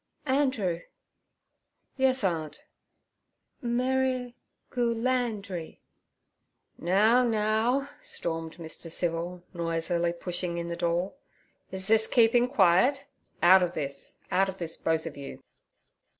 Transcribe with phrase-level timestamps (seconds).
[0.25, 0.81] 'Andrew!'
[1.95, 2.63] 'Yes, aunt.'
[3.61, 5.79] 'Merri—gu—lan—dri.'
[6.79, 8.89] 'Now, now' stormed Mr.
[8.89, 11.13] Civil, noisily pushing in the door.
[11.69, 13.05] 'Is this keeping quiet?
[13.43, 15.39] Out of this, out of this, both of you.'